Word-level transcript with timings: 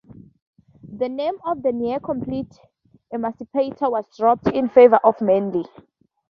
The 0.97 1.09
name 1.09 1.35
of 1.45 1.61
the 1.61 1.71
near 1.71 1.99
complete 1.99 2.59
"Emancipator" 3.11 3.87
was 3.87 4.07
dropped 4.17 4.47
in 4.47 4.67
favour 4.67 4.99
of 5.03 5.21
"Manly". 5.21 5.65